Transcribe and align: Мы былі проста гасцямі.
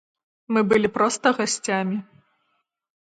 Мы 0.55 0.61
былі 0.69 0.89
проста 0.95 1.33
гасцямі. 1.39 1.97